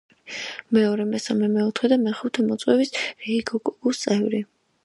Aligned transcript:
მეორე, 0.77 1.05
მესამე, 1.11 1.51
მეოთხე 1.57 1.91
და 1.93 1.99
მეხუთე 2.05 2.47
მოწვევის 2.49 2.95
რიიგიკოგუს 3.05 4.05
წევრი. 4.07 4.43